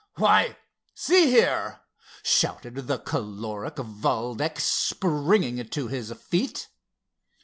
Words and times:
"Why! 0.15 0.57
see 0.95 1.29
here!" 1.29 1.81
shouted 2.23 2.73
the 2.87 2.97
choleric 2.97 3.75
Valdec, 3.75 4.59
springing 4.59 5.63
to 5.63 5.87
his 5.89 6.11
feet. 6.13 6.69